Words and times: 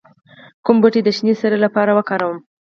کوم 0.65 0.77
بوټي 0.81 1.01
د 1.03 1.09
شینې 1.17 1.33
سرې 1.41 1.57
لپاره 1.65 1.91
وکاروم؟ 1.93 2.37